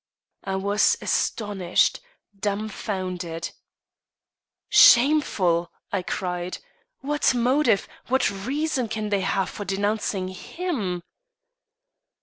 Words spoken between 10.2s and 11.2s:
_him?